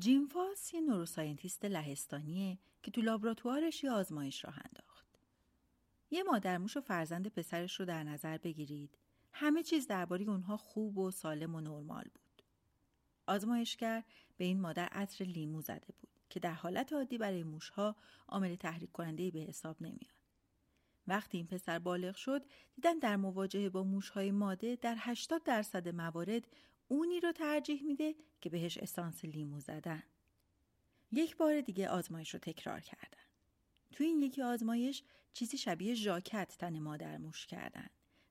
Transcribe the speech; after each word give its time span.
جیم 0.00 0.26
فاس 0.26 0.74
یه 0.74 0.80
نوروساینتیست 0.80 1.64
لهستانیه 1.64 2.58
که 2.82 2.90
تو 2.90 3.00
لابراتوارش 3.00 3.84
یه 3.84 3.90
آزمایش 3.90 4.44
راه 4.44 4.58
انداخت. 4.64 5.06
یه 6.10 6.22
مادرموش 6.22 6.76
و 6.76 6.80
فرزند 6.80 7.28
پسرش 7.28 7.80
رو 7.80 7.86
در 7.86 8.04
نظر 8.04 8.38
بگیرید. 8.38 8.98
همه 9.32 9.62
چیز 9.62 9.86
درباره 9.86 10.24
اونها 10.24 10.56
خوب 10.56 10.98
و 10.98 11.10
سالم 11.10 11.54
و 11.54 11.60
نرمال 11.60 12.04
بود. 12.04 12.42
آزمایشگر 13.26 14.04
به 14.36 14.44
این 14.44 14.60
مادر 14.60 14.86
عطر 14.86 15.24
لیمو 15.24 15.60
زده 15.60 15.92
بود 16.00 16.10
که 16.30 16.40
در 16.40 16.54
حالت 16.54 16.92
عادی 16.92 17.18
برای 17.18 17.42
موشها 17.42 17.96
عامل 18.28 18.56
تحریک 18.56 18.92
کننده 18.92 19.30
به 19.30 19.38
حساب 19.38 19.82
نمیاد. 19.82 20.20
وقتی 21.06 21.38
این 21.38 21.46
پسر 21.46 21.78
بالغ 21.78 22.16
شد 22.16 22.42
دیدن 22.74 22.98
در 22.98 23.16
مواجهه 23.16 23.68
با 23.68 23.82
موشهای 23.82 24.30
ماده 24.30 24.76
در 24.76 24.94
80 24.98 25.42
درصد 25.42 25.88
موارد 25.88 26.46
اونی 26.90 27.20
رو 27.20 27.32
ترجیح 27.32 27.82
میده 27.82 28.14
که 28.40 28.50
بهش 28.50 28.78
اسانس 28.78 29.24
لیمو 29.24 29.60
زدن. 29.60 30.02
یک 31.12 31.36
بار 31.36 31.60
دیگه 31.60 31.88
آزمایش 31.88 32.34
رو 32.34 32.38
تکرار 32.40 32.80
کردن. 32.80 33.22
تو 33.92 34.04
این 34.04 34.22
یکی 34.22 34.42
آزمایش 34.42 35.02
چیزی 35.32 35.58
شبیه 35.58 35.94
ژاکت 35.94 36.56
تن 36.58 36.78
مادر 36.78 37.18
موش 37.18 37.46
کردن 37.46 37.86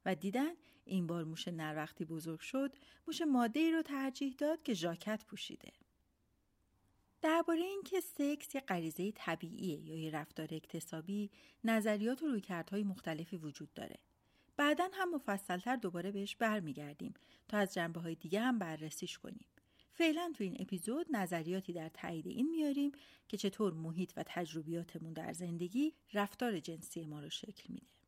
و 0.06 0.16
دیدن 0.16 0.52
این 0.86 1.08
بار 1.08 1.24
موش 1.24 1.48
نر 1.48 1.76
وقتی 1.76 2.06
بزرگ 2.06 2.40
شد 2.40 2.76
موش 3.08 3.22
ماده 3.22 3.60
ای 3.60 3.72
رو 3.72 3.82
ترجیح 3.82 4.36
داد 4.38 4.64
که 4.64 4.74
ژاکت 4.74 5.26
پوشیده. 5.26 5.74
درباره 7.22 7.62
اینکه 7.62 8.00
سکس 8.00 8.56
یه 8.56 8.62
غریزه 8.62 9.12
طبیعیه 9.12 9.80
یا 9.80 9.96
یه 9.96 10.12
رفتار 10.12 10.48
اکتسابی 10.52 11.32
نظریات 11.64 12.24
و 12.24 12.28
رویکردهای 12.28 12.84
مختلفی 12.84 13.38
وجود 13.38 13.74
داره 13.74 14.00
بعدا 14.60 14.90
هم 14.94 15.16
مفصلتر 15.16 15.76
دوباره 15.76 16.12
بهش 16.12 16.36
برمیگردیم 16.36 17.14
تا 17.48 17.58
از 17.58 17.74
جنبه 17.74 18.00
های 18.00 18.16
دیگه 18.16 18.40
هم 18.40 18.60
بررسیش 18.60 19.18
کنیم. 19.18 19.46
فعلا 19.92 20.34
تو 20.38 20.44
این 20.44 20.58
اپیزود 20.60 21.06
نظریاتی 21.10 21.74
در 21.74 21.90
تایید 21.90 22.28
این 22.28 22.50
میاریم 22.50 22.92
که 23.28 23.38
چطور 23.38 23.74
محیط 23.74 24.14
و 24.18 24.24
تجربیاتمون 24.28 25.14
در 25.14 25.34
زندگی 25.34 25.94
رفتار 26.14 26.60
جنسی 26.60 27.06
ما 27.06 27.20
رو 27.20 27.30
شکل 27.30 27.74
میده. 27.74 27.99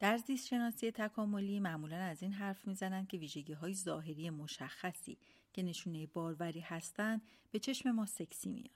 در 0.00 0.16
زیست 0.16 0.46
شناسی 0.46 0.90
تکاملی 0.90 1.60
معمولا 1.60 1.96
از 1.96 2.22
این 2.22 2.32
حرف 2.32 2.66
می‌زنند 2.66 3.08
که 3.08 3.18
ویژگی 3.18 3.52
های 3.52 3.74
ظاهری 3.74 4.30
مشخصی 4.30 5.18
که 5.52 5.62
نشونه 5.62 6.06
باروری 6.06 6.60
هستند 6.60 7.22
به 7.50 7.58
چشم 7.58 7.90
ما 7.90 8.06
سکسی 8.06 8.50
میاد. 8.50 8.70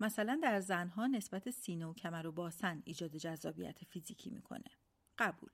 مثلا 0.00 0.40
در 0.42 0.60
زنها 0.60 1.06
نسبت 1.06 1.50
سینه 1.50 1.86
و 1.86 1.94
کمر 1.94 2.26
و 2.26 2.32
باسن 2.32 2.82
ایجاد 2.84 3.16
جذابیت 3.16 3.84
فیزیکی 3.84 4.30
می‌کنه. 4.30 4.70
قبول. 5.18 5.50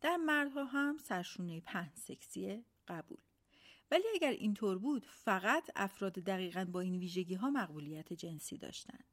در 0.00 0.16
مردها 0.16 0.64
هم 0.64 0.98
سرشونه 0.98 1.60
پهن 1.60 1.92
سکسیه 1.94 2.64
قبول. 2.88 3.18
ولی 3.90 4.04
اگر 4.14 4.30
اینطور 4.30 4.78
بود 4.78 5.06
فقط 5.06 5.70
افراد 5.76 6.12
دقیقا 6.12 6.64
با 6.72 6.80
این 6.80 6.96
ویژگی 6.96 7.34
ها 7.34 7.50
مقبولیت 7.50 8.12
جنسی 8.12 8.58
داشتند. 8.58 9.04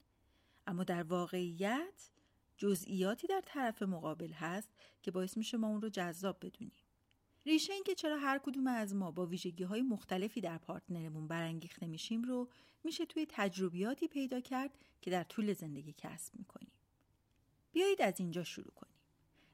اما 0.67 0.83
در 0.83 1.03
واقعیت 1.03 2.11
جزئیاتی 2.57 3.27
در 3.27 3.41
طرف 3.45 3.81
مقابل 3.81 4.31
هست 4.31 4.69
که 5.01 5.11
باعث 5.11 5.37
میشه 5.37 5.57
ما 5.57 5.67
اون 5.67 5.81
رو 5.81 5.89
جذاب 5.89 6.45
بدونیم. 6.45 6.83
ریشه 7.45 7.73
این 7.73 7.83
که 7.83 7.95
چرا 7.95 8.17
هر 8.17 8.37
کدوم 8.37 8.67
از 8.67 8.95
ما 8.95 9.11
با 9.11 9.25
ویژگی 9.25 9.63
های 9.63 9.81
مختلفی 9.81 10.41
در 10.41 10.57
partner 10.57 11.06
مون 11.06 11.27
برانگیخته 11.27 11.87
میشیم 11.87 12.23
رو 12.23 12.49
میشه 12.83 13.05
توی 13.05 13.25
تجربیاتی 13.29 14.07
پیدا 14.07 14.39
کرد 14.39 14.77
که 15.01 15.11
در 15.11 15.23
طول 15.23 15.53
زندگی 15.53 15.93
کسب 15.97 16.35
می‌کنیم. 16.35 16.71
بیایید 17.71 18.01
از 18.01 18.19
اینجا 18.19 18.43
شروع 18.43 18.71
کنیم. 18.75 18.95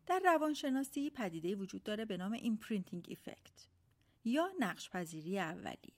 در 0.06 0.22
روانشناسی 0.26 1.10
پدیده 1.10 1.56
وجود 1.56 1.84
داره 1.84 2.06
به 2.06 2.18
نام 2.18 2.32
imprinting 2.32 3.08
effect 3.12 3.68
یا 4.28 4.50
نقش 4.60 4.90
پذیری 4.90 5.40
اولیه. 5.40 5.94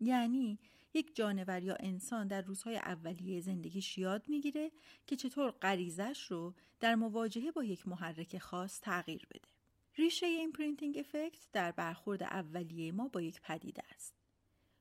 یعنی 0.00 0.58
یک 0.94 1.16
جانور 1.16 1.62
یا 1.62 1.76
انسان 1.80 2.28
در 2.28 2.42
روزهای 2.42 2.76
اولیه 2.76 3.40
زندگیش 3.40 3.98
یاد 3.98 4.28
می‌گیره 4.28 4.72
که 5.06 5.16
چطور 5.16 5.50
غریزش 5.50 6.26
رو 6.30 6.54
در 6.80 6.94
مواجهه 6.94 7.50
با 7.50 7.64
یک 7.64 7.88
محرک 7.88 8.38
خاص 8.38 8.80
تغییر 8.80 9.26
بده. 9.30 9.48
ریشه 9.96 10.26
imprinting 10.26 10.98
effect 10.98 11.46
در 11.52 11.72
برخورد 11.72 12.22
اولیه 12.22 12.92
ما 12.92 13.08
با 13.08 13.22
یک 13.22 13.40
پدیده 13.40 13.82
است. 13.94 14.14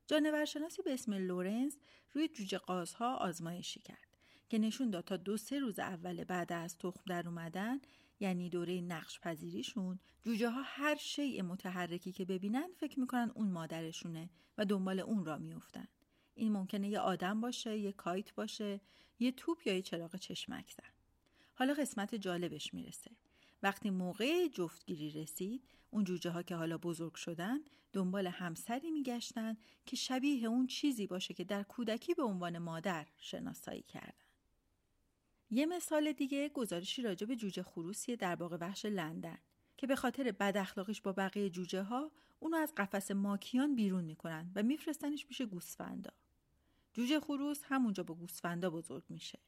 جانورشناسی 0.08 0.82
به 0.82 0.94
اسم 0.94 1.14
لورنز 1.14 1.76
روی 2.14 2.28
جوجه 2.28 2.58
قازها 2.58 3.16
آزمایشی 3.16 3.80
کرد 3.80 4.18
که 4.50 4.58
نشون 4.58 4.90
داد 4.90 5.04
تا 5.04 5.18
دو 5.18 5.38
سه 5.38 5.60
روز 5.60 5.80
اول 5.80 6.24
بعد 6.24 6.54
از 6.54 6.78
تخم 6.78 7.04
در 7.08 7.28
اومدن 7.28 7.80
یعنی 8.22 8.50
دوره 8.50 8.82
نقش 8.82 9.20
پذیریشون 9.20 10.00
جوجه 10.24 10.50
ها 10.50 10.62
هر 10.66 10.96
شیء 10.96 11.44
متحرکی 11.44 12.12
که 12.12 12.26
ببینن 12.26 12.68
فکر 12.78 13.00
می‌کنن 13.00 13.32
اون 13.36 13.52
مادرشونه 13.52 14.30
و 14.58 14.66
دنبال 14.66 15.00
اون 15.00 15.26
را 15.26 15.38
میفتن. 15.38 15.88
این 16.34 16.52
ممکنه 16.52 16.90
یه 16.90 17.00
آدم 17.00 17.42
باشه، 17.42 17.78
یه 17.78 17.92
کایت 17.92 18.34
باشه، 18.34 18.82
یه 19.20 19.32
توپ 19.32 19.68
یا 19.68 19.74
یه 19.74 19.82
چراغ 19.82 20.16
چشمک 20.16 20.72
زن. 20.72 20.90
حالا 21.54 21.74
قسمت 21.74 22.16
جالبش 22.16 22.74
می‌رسه. 22.74 23.12
وقتی 23.64 23.90
موقع 23.90 24.48
جفتگیری 24.48 25.12
رسید 25.12 25.64
اون 25.90 26.04
جوجه 26.04 26.30
ها 26.30 26.44
که 26.44 26.56
حالا 26.56 26.78
بزرگ 26.78 27.16
شدن 27.16 27.60
دنبال 27.94 28.28
همسری 28.28 28.92
میگشتن 28.92 29.58
که 29.86 29.96
شبیه 29.96 30.48
اون 30.48 30.68
چیزی 30.68 31.08
باشه 31.08 31.34
که 31.34 31.44
در 31.44 31.64
کودکی 31.64 32.14
به 32.14 32.24
عنوان 32.24 32.58
مادر 32.58 33.08
شناسایی 33.18 33.82
کردن. 33.82 34.21
یه 35.52 35.66
مثال 35.66 36.12
دیگه 36.12 36.50
گزارشی 36.50 37.02
راجع 37.02 37.28
به 37.28 37.36
جوجه 37.36 37.64
خروسیه 37.64 38.16
در 38.16 38.36
باغ 38.36 38.58
وحش 38.62 38.86
لندن 38.86 39.38
که 39.78 39.88
به 39.88 39.96
خاطر 39.96 40.32
بد 40.32 40.58
اخلاقیش 40.58 41.02
با 41.02 41.12
بقیه 41.12 41.50
جوجه 41.50 41.84
ها 41.84 42.12
اونو 42.40 42.58
از 42.58 42.74
قفس 42.78 43.12
ماکیان 43.12 43.76
بیرون 43.76 44.04
می‌کنن 44.04 44.52
و 44.56 44.64
میفرستنش 44.64 45.26
پیش 45.26 45.42
گوسفندا. 45.42 46.12
جوجه 46.94 47.20
خروس 47.20 47.64
همونجا 47.64 48.04
با 48.04 48.16
گوسفندا 48.16 48.70
بزرگ 48.70 49.04
میشه. 49.10 49.40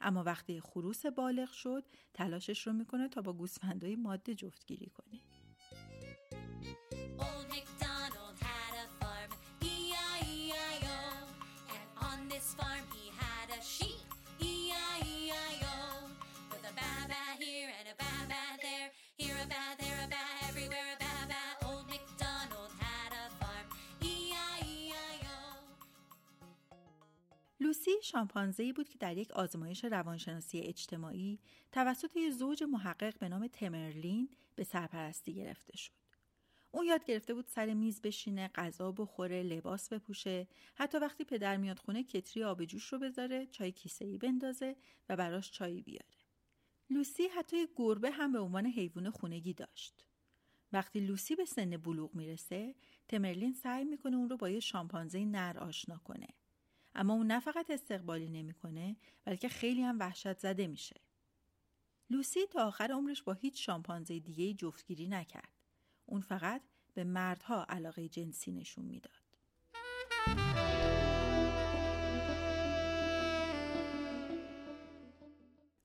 اما 0.00 0.22
وقتی 0.22 0.60
خروس 0.60 1.06
بالغ 1.06 1.52
شد 1.52 1.84
تلاشش 2.14 2.66
رو 2.66 2.72
می‌کنه 2.72 3.08
تا 3.08 3.22
با 3.22 3.32
گوسفندای 3.32 3.96
ماده 3.96 4.34
جفتگیری 4.34 4.86
کنه. 4.86 5.20
لوسی 28.10 28.18
شامپانزهی 28.18 28.72
بود 28.72 28.88
که 28.88 28.98
در 28.98 29.16
یک 29.16 29.30
آزمایش 29.30 29.84
روانشناسی 29.84 30.58
اجتماعی 30.58 31.38
توسط 31.72 32.16
یک 32.16 32.32
زوج 32.32 32.62
محقق 32.62 33.18
به 33.18 33.28
نام 33.28 33.46
تمرلین 33.46 34.28
به 34.54 34.64
سرپرستی 34.64 35.34
گرفته 35.34 35.76
شد. 35.76 35.92
اون 36.70 36.86
یاد 36.86 37.04
گرفته 37.04 37.34
بود 37.34 37.46
سر 37.46 37.74
میز 37.74 38.00
بشینه، 38.00 38.48
غذا 38.48 38.92
بخوره، 38.92 39.42
لباس 39.42 39.88
بپوشه، 39.92 40.48
حتی 40.74 40.98
وقتی 40.98 41.24
پدر 41.24 41.56
میاد 41.56 41.78
خونه 41.78 42.04
کتری 42.04 42.44
آب 42.44 42.64
جوش 42.64 42.92
رو 42.92 42.98
بذاره، 42.98 43.46
چای 43.46 43.72
کیسه 43.72 44.04
ای 44.04 44.18
بندازه 44.18 44.76
و 45.08 45.16
براش 45.16 45.50
چای 45.50 45.82
بیاره. 45.82 46.18
لوسی 46.90 47.28
حتی 47.28 47.66
گربه 47.76 48.10
هم 48.10 48.32
به 48.32 48.38
عنوان 48.38 48.66
حیوان 48.66 49.10
خونگی 49.10 49.54
داشت. 49.54 50.04
وقتی 50.72 51.00
لوسی 51.00 51.36
به 51.36 51.44
سن 51.44 51.76
بلوغ 51.76 52.14
می‌رسه، 52.14 52.74
تمرلین 53.08 53.52
سعی 53.52 53.84
می‌کنه 53.84 54.16
اون 54.16 54.30
رو 54.30 54.36
با 54.36 54.48
یه 54.48 54.60
شامپانزه 54.60 55.24
نر 55.24 55.58
آشنا 55.58 55.98
کنه. 55.98 56.28
اما 56.94 57.14
اون 57.14 57.26
نه 57.26 57.40
فقط 57.40 57.70
استقبالی 57.70 58.28
نمی‌کنه 58.28 58.96
بلکه 59.24 59.48
خیلی 59.48 59.82
هم 59.82 59.98
وحشت 59.98 60.38
زده 60.38 60.66
میشه. 60.66 61.00
لوسی 62.10 62.46
تا 62.46 62.66
آخر 62.66 62.92
عمرش 62.92 63.22
با 63.22 63.32
هیچ 63.32 63.66
شامپانزه 63.66 64.18
دیگه 64.18 64.54
جفتگیری 64.54 65.08
نکرد. 65.08 65.52
اون 66.06 66.20
فقط 66.20 66.62
به 66.94 67.04
مردها 67.04 67.64
علاقه 67.68 68.08
جنسی 68.08 68.52
نشون 68.52 68.84
می‌داد. 68.84 69.12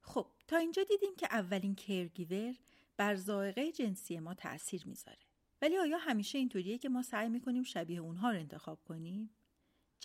خب 0.01 0.27
تا 0.47 0.57
اینجا 0.57 0.83
دیدیم 0.83 1.15
که 1.15 1.27
اولین 1.31 1.75
کرگیور 1.75 2.55
بر 2.97 3.15
زائقه 3.15 3.71
جنسی 3.71 4.19
ما 4.19 4.33
تأثیر 4.33 4.87
می‌ذاره. 4.87 5.17
ولی 5.61 5.77
آیا 5.77 5.97
همیشه 5.97 6.37
اینطوریه 6.37 6.77
که 6.77 6.89
ما 6.89 7.01
سعی 7.01 7.29
می‌کنیم 7.29 7.63
شبیه 7.63 7.99
اونها 7.99 8.31
رو 8.31 8.39
انتخاب 8.39 8.83
کنیم؟ 8.83 9.29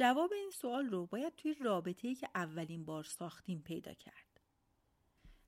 جواب 0.01 0.33
این 0.33 0.51
سوال 0.51 0.87
رو 0.87 1.07
باید 1.07 1.37
توی 1.37 1.55
رابطه‌ای 1.55 2.15
که 2.15 2.29
اولین 2.35 2.85
بار 2.85 3.05
ساختیم 3.05 3.63
پیدا 3.63 3.95
کرد. 3.95 4.41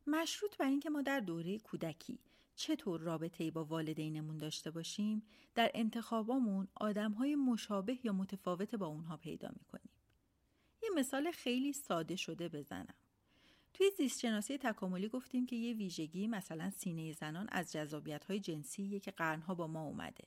مشروط 0.07 0.57
بر 0.57 0.67
اینکه 0.67 0.91
ما 0.91 1.03
در 1.03 1.21
دوره 1.21 1.59
کودکی 1.59 2.19
چطور 2.55 3.01
رابطه‌ای 3.01 3.51
با 3.51 3.65
والدینمون 3.65 4.39
داشته 4.39 4.71
باشیم، 4.71 5.23
در 5.55 5.71
انتخابامون 5.75 6.69
آدمهای 6.75 7.35
مشابه 7.35 7.99
یا 8.05 8.13
متفاوت 8.13 8.75
با 8.75 8.87
اونها 8.87 9.17
پیدا 9.17 9.49
می‌کنیم. 9.59 9.91
یه 10.83 10.89
مثال 10.97 11.31
خیلی 11.31 11.73
ساده 11.73 12.17
شده 12.17 12.49
بزنم. 12.49 12.95
توی 13.75 13.91
زیستشناسی 13.97 14.59
تکاملی 14.59 15.09
گفتیم 15.09 15.47
که 15.47 15.57
یه 15.57 15.75
ویژگی 15.75 16.27
مثلا 16.27 16.71
سینه 16.71 17.13
زنان 17.13 17.49
از 17.53 17.73
جذابیت 17.73 18.25
های 18.25 18.41
جنسی 18.41 19.01
که 19.01 19.11
قرنها 19.11 19.55
با 19.55 19.67
ما 19.67 19.83
اومده. 19.83 20.25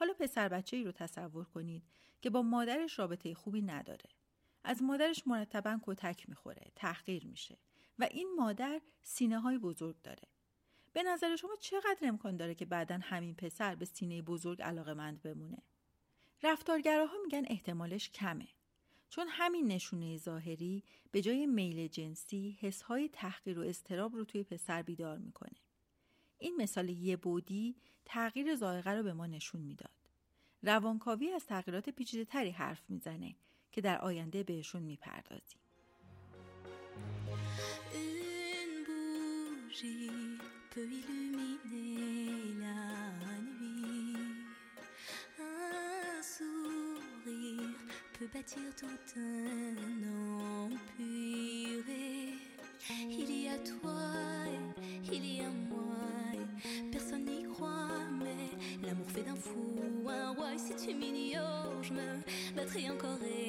حالا 0.00 0.14
پسر 0.14 0.48
بچه 0.48 0.76
ای 0.76 0.84
رو 0.84 0.92
تصور 0.92 1.44
کنید 1.44 1.82
که 2.22 2.30
با 2.30 2.42
مادرش 2.42 2.98
رابطه 2.98 3.34
خوبی 3.34 3.62
نداره. 3.62 4.10
از 4.64 4.82
مادرش 4.82 5.26
مرتبا 5.26 5.78
کتک 5.82 6.28
می‌خوره، 6.28 6.66
تحقیر 6.76 7.26
میشه 7.26 7.58
و 7.98 8.08
این 8.10 8.34
مادر 8.36 8.80
سینه 9.02 9.40
های 9.40 9.58
بزرگ 9.58 10.02
داره. 10.02 10.28
به 10.92 11.02
نظر 11.02 11.36
شما 11.36 11.56
چقدر 11.60 11.98
امکان 12.02 12.36
داره 12.36 12.54
که 12.54 12.64
بعدا 12.64 12.98
همین 13.02 13.34
پسر 13.34 13.74
به 13.74 13.84
سینه 13.84 14.22
بزرگ 14.22 14.62
علاقه 14.62 14.94
مند 14.94 15.22
بمونه؟ 15.22 15.62
رفتارگراها 16.42 17.16
میگن 17.22 17.44
احتمالش 17.46 18.10
کمه. 18.10 18.48
چون 19.08 19.26
همین 19.28 19.66
نشونه 19.66 20.16
ظاهری 20.16 20.84
به 21.10 21.22
جای 21.22 21.46
میل 21.46 21.88
جنسی 21.88 22.58
حسهای 22.60 23.08
تحقیر 23.08 23.58
و 23.58 23.62
استراب 23.62 24.14
رو 24.14 24.24
توی 24.24 24.42
پسر 24.42 24.82
بیدار 24.82 25.18
می‌کنه. 25.18 25.56
این 26.40 26.56
مثال 26.56 26.88
یه 26.88 27.16
بودی 27.16 27.76
تغییر 28.04 28.56
ذائقه 28.56 28.90
رو 28.90 29.02
به 29.02 29.12
ما 29.12 29.26
نشون 29.26 29.60
می‌داد. 29.60 29.90
روانکاوی 30.62 31.30
از 31.30 31.46
تغییرات 31.46 31.90
پیچیده 31.90 32.24
تری 32.24 32.50
حرف 32.50 32.82
می‌زنه 32.88 33.36
که 33.72 33.80
در 33.80 33.98
آینده 33.98 34.42
بهشون 34.42 34.82
می‌پردازیم. 34.82 35.60
Il 53.18 53.30
y 53.44 53.48
a 53.48 53.58
toi, 53.64 54.09
mini-orme, 61.00 62.22
batterie 62.54 62.90
encore 62.90 63.18
et 63.24 63.39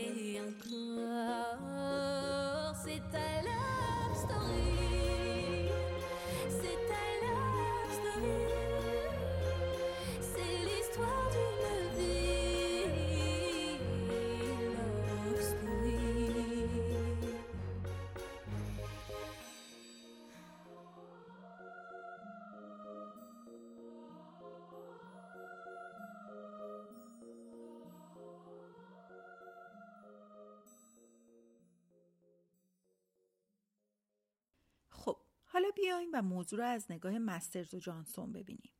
بیایم 35.71 36.09
و 36.13 36.21
موضوع 36.21 36.59
رو 36.59 36.65
از 36.65 36.91
نگاه 36.91 37.17
مسترز 37.17 37.73
و 37.73 37.79
جانسون 37.79 38.31
ببینیم. 38.31 38.71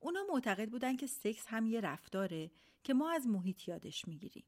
اونا 0.00 0.20
معتقد 0.32 0.70
بودن 0.70 0.96
که 0.96 1.06
سکس 1.06 1.46
هم 1.46 1.66
یه 1.66 1.80
رفتاره 1.80 2.50
که 2.84 2.94
ما 2.94 3.10
از 3.10 3.26
محیط 3.26 3.68
یادش 3.68 4.08
می‌گیریم. 4.08 4.44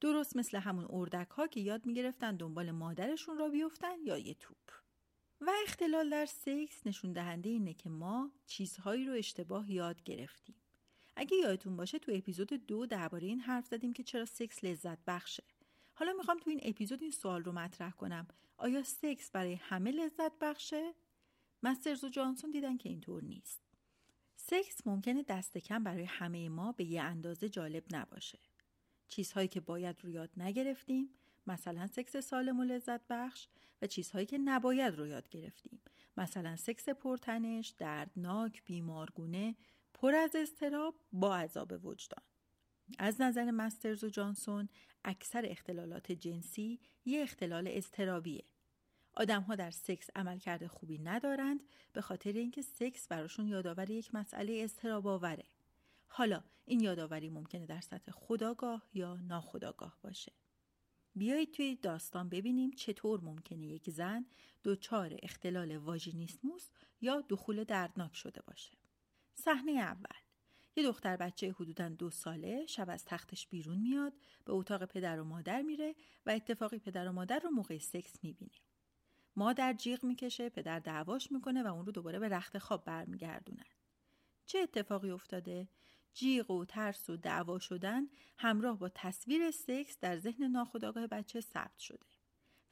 درست 0.00 0.36
مثل 0.36 0.58
همون 0.58 0.86
اردک 0.90 1.30
ها 1.30 1.46
که 1.46 1.60
یاد 1.60 1.86
می‌گرفتن 1.86 2.36
دنبال 2.36 2.70
مادرشون 2.70 3.38
را 3.38 3.48
بیفتن 3.48 4.00
یا 4.04 4.18
یه 4.18 4.34
توپ. 4.34 4.56
و 5.40 5.50
اختلال 5.62 6.10
در 6.10 6.26
سکس 6.26 6.86
نشون 6.86 7.12
دهنده 7.12 7.48
اینه 7.48 7.74
که 7.74 7.88
ما 7.88 8.32
چیزهایی 8.46 9.04
رو 9.04 9.12
اشتباه 9.12 9.72
یاد 9.72 10.02
گرفتیم. 10.02 10.54
اگه 11.16 11.36
یادتون 11.36 11.76
باشه 11.76 11.98
تو 11.98 12.12
اپیزود 12.14 12.52
دو 12.52 12.86
درباره 12.86 13.26
این 13.26 13.40
حرف 13.40 13.66
زدیم 13.66 13.92
که 13.92 14.02
چرا 14.02 14.24
سکس 14.24 14.64
لذت 14.64 14.98
بخشه. 15.06 15.44
حالا 15.94 16.12
می‌خوام 16.12 16.38
تو 16.38 16.50
این 16.50 16.60
اپیزود 16.62 17.02
این 17.02 17.10
سوال 17.10 17.44
رو 17.44 17.52
مطرح 17.52 17.90
کنم. 17.90 18.26
آیا 18.56 18.82
سکس 18.82 19.30
برای 19.30 19.54
همه 19.54 19.90
لذت 19.90 20.38
بخشه؟ 20.38 20.94
مسترز 21.62 22.04
و 22.04 22.08
جانسون 22.08 22.50
دیدن 22.50 22.76
که 22.76 22.88
اینطور 22.88 23.24
نیست. 23.24 23.60
سکس 24.36 24.86
ممکنه 24.86 25.22
دست 25.22 25.58
کم 25.58 25.84
برای 25.84 26.04
همه 26.04 26.48
ما 26.48 26.72
به 26.72 26.84
یه 26.84 27.02
اندازه 27.02 27.48
جالب 27.48 27.84
نباشه. 27.90 28.38
چیزهایی 29.08 29.48
که 29.48 29.60
باید 29.60 30.04
رو 30.04 30.10
یاد 30.10 30.30
نگرفتیم 30.36 31.10
مثلا 31.46 31.86
سکس 31.86 32.16
سالم 32.16 32.60
و 32.60 32.64
لذت 32.64 33.00
بخش 33.08 33.48
و 33.82 33.86
چیزهایی 33.86 34.26
که 34.26 34.38
نباید 34.38 34.94
رو 34.94 35.06
یاد 35.06 35.28
گرفتیم 35.28 35.80
مثلا 36.16 36.56
سکس 36.56 36.88
پرتنش، 36.88 37.68
دردناک، 37.68 38.64
بیمارگونه، 38.64 39.56
پر 39.94 40.14
از 40.14 40.36
استراب 40.36 40.94
با 41.12 41.36
عذاب 41.36 41.86
وجدان. 41.86 42.24
از 42.98 43.20
نظر 43.20 43.50
مسترز 43.50 44.04
و 44.04 44.08
جانسون 44.08 44.68
اکثر 45.04 45.46
اختلالات 45.46 46.12
جنسی 46.12 46.80
یه 47.04 47.22
اختلال 47.22 47.68
استرابیه 47.68 48.44
آدم 49.14 49.42
ها 49.42 49.54
در 49.54 49.70
سکس 49.70 50.10
عملکرد 50.16 50.66
خوبی 50.66 50.98
ندارند 50.98 51.60
به 51.92 52.00
خاطر 52.00 52.32
اینکه 52.32 52.62
سکس 52.62 53.08
براشون 53.08 53.46
یادآور 53.46 53.90
یک 53.90 54.14
مسئله 54.14 54.60
استراب 54.64 55.06
آوره. 55.06 55.44
حالا 56.08 56.42
این 56.64 56.80
یادآوری 56.80 57.28
ممکنه 57.28 57.66
در 57.66 57.80
سطح 57.80 58.12
خداگاه 58.12 58.86
یا 58.94 59.16
ناخداگاه 59.16 59.98
باشه. 60.02 60.32
بیایید 61.16 61.52
توی 61.52 61.76
داستان 61.76 62.28
ببینیم 62.28 62.70
چطور 62.70 63.20
ممکنه 63.20 63.66
یک 63.66 63.90
زن 63.90 64.26
دچار 64.64 65.16
اختلال 65.22 65.76
واژینیسموس 65.76 66.70
یا 67.00 67.20
دخول 67.28 67.64
دردناک 67.64 68.16
شده 68.16 68.42
باشه. 68.46 68.72
صحنه 69.34 69.72
اول 69.72 70.20
یه 70.76 70.84
دختر 70.84 71.16
بچه 71.16 71.52
حدودا 71.52 71.88
دو 71.88 72.10
ساله 72.10 72.66
شب 72.66 72.90
از 72.90 73.04
تختش 73.04 73.46
بیرون 73.46 73.78
میاد 73.78 74.12
به 74.44 74.52
اتاق 74.52 74.84
پدر 74.84 75.20
و 75.20 75.24
مادر 75.24 75.62
میره 75.62 75.94
و 76.26 76.30
اتفاقی 76.30 76.78
پدر 76.78 77.08
و 77.08 77.12
مادر 77.12 77.38
رو 77.38 77.50
موقع 77.50 77.78
سکس 77.78 78.24
می‌بینه. 78.24 78.69
مادر 79.36 79.72
جیغ 79.72 80.04
می‌کشه 80.04 80.48
پدر 80.48 80.78
دعواش 80.78 81.32
می‌کنه 81.32 81.62
و 81.62 81.66
اون 81.66 81.86
رو 81.86 81.92
دوباره 81.92 82.18
به 82.18 82.28
رخت 82.28 82.58
خواب 82.58 82.84
برمیگردونن. 82.84 83.64
چه 84.46 84.58
اتفاقی 84.58 85.10
افتاده؟ 85.10 85.68
جیغ 86.14 86.50
و 86.50 86.64
ترس 86.64 87.10
و 87.10 87.16
دعوا 87.16 87.58
شدن 87.58 88.08
همراه 88.36 88.78
با 88.78 88.88
تصویر 88.88 89.50
سکس 89.50 89.98
در 90.00 90.18
ذهن 90.18 90.44
ناخودآگاه 90.44 91.06
بچه 91.06 91.40
ثبت 91.40 91.78
شده 91.78 92.06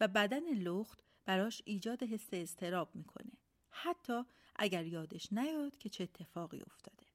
و 0.01 0.09
بدن 0.09 0.55
لخت 0.55 1.03
براش 1.25 1.63
ایجاد 1.65 2.03
حس 2.03 2.29
استراب 2.33 2.95
می‌کنه. 2.95 3.33
حتی 3.71 4.23
اگر 4.57 4.87
یادش 4.87 5.33
نیاد 5.33 5.77
که 5.77 5.89
چه 5.89 6.05
اتفاقی 6.05 6.61
افتاده. 6.61 7.07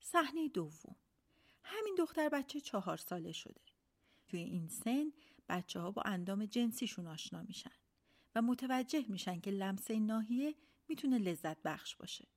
صحنه 0.00 0.48
دوم. 0.48 0.96
همین 1.62 1.94
دختر 1.98 2.28
بچه 2.28 2.60
چهار 2.60 2.96
ساله 2.96 3.32
شده. 3.32 3.60
توی 4.28 4.40
این 4.40 4.68
سن 4.68 5.12
بچه 5.48 5.80
ها 5.80 5.90
با 5.90 6.02
اندام 6.02 6.46
جنسیشون 6.46 7.06
آشنا 7.06 7.42
میشن. 7.42 7.70
و 8.34 8.42
متوجه 8.42 9.04
میشن 9.08 9.40
که 9.40 9.50
لمسه 9.50 9.98
ناحیه 9.98 10.54
می‌تونه 10.88 11.18
لذت 11.18 11.62
بخش 11.62 11.96
باشه. 11.96 12.28